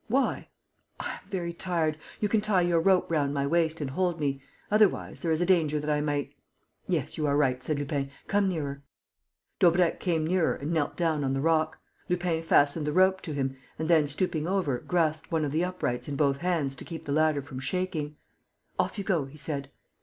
"Why?" 0.07 0.47
"I 0.99 1.11
am 1.23 1.29
very 1.29 1.53
tired. 1.53 1.95
You 2.19 2.27
can 2.27 2.41
tie 2.41 2.61
your 2.63 2.81
rope 2.81 3.11
round 3.11 3.35
my 3.35 3.45
waist 3.45 3.81
and 3.81 3.91
hold 3.91 4.19
me.... 4.19 4.41
Otherwise, 4.71 5.19
there 5.19 5.29
is 5.29 5.41
a 5.41 5.45
danger 5.45 5.79
that 5.79 5.91
I 5.91 6.01
might...." 6.01 6.33
"Yes, 6.87 7.19
you 7.19 7.27
are 7.27 7.37
right," 7.37 7.61
said 7.63 7.77
Lupin. 7.77 8.09
"Come 8.25 8.49
nearer." 8.49 8.81
Daubrecq 9.59 9.99
came 9.99 10.25
nearer 10.25 10.55
and 10.55 10.71
knelt 10.73 10.97
down 10.97 11.23
on 11.23 11.33
the 11.33 11.39
rock. 11.39 11.77
Lupin 12.09 12.41
fastened 12.41 12.87
the 12.87 12.91
rope 12.91 13.21
to 13.21 13.33
him 13.33 13.55
and 13.77 13.87
then, 13.91 14.07
stooping 14.07 14.47
over, 14.47 14.79
grasped 14.79 15.31
one 15.31 15.45
of 15.45 15.51
the 15.51 15.63
uprights 15.63 16.07
in 16.07 16.15
both 16.15 16.37
hands 16.37 16.73
to 16.77 16.83
keep 16.85 17.05
the 17.05 17.11
ladder 17.11 17.43
from 17.43 17.59
shaking: 17.59 18.15
"Off 18.79 18.97
you 18.97 19.03
go," 19.03 19.25
he 19.25 19.37
said. 19.37 19.69